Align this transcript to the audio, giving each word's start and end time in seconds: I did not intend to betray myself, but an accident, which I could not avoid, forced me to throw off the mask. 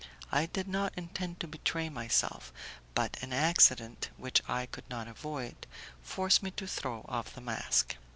I 0.31 0.47
did 0.47 0.67
not 0.67 0.93
intend 0.97 1.39
to 1.41 1.47
betray 1.47 1.87
myself, 1.87 2.51
but 2.95 3.21
an 3.21 3.31
accident, 3.31 4.09
which 4.17 4.41
I 4.49 4.65
could 4.65 4.89
not 4.89 5.07
avoid, 5.07 5.67
forced 6.01 6.41
me 6.41 6.49
to 6.57 6.65
throw 6.65 7.05
off 7.07 7.35
the 7.35 7.39
mask. 7.41 7.97